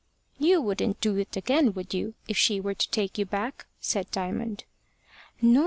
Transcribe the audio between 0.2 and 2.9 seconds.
"You wouldn't do it again would you if she were to